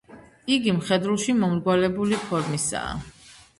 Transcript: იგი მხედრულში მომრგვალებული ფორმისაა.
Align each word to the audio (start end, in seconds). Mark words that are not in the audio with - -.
იგი 0.55 0.73
მხედრულში 0.77 1.35
მომრგვალებული 1.43 2.19
ფორმისაა. 2.33 2.99